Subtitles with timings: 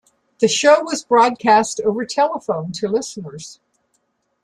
[0.39, 3.59] The show was broadcast over telephone to listeners.